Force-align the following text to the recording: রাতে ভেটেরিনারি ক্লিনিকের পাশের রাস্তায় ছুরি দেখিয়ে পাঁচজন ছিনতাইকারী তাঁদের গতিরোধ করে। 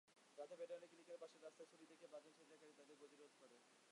রাতে 0.37 0.55
ভেটেরিনারি 0.59 0.87
ক্লিনিকের 0.87 1.19
পাশের 1.21 1.43
রাস্তায় 1.43 1.69
ছুরি 1.71 1.85
দেখিয়ে 1.89 2.11
পাঁচজন 2.13 2.33
ছিনতাইকারী 2.37 2.73
তাঁদের 2.79 2.97
গতিরোধ 3.01 3.31
করে। 3.41 3.57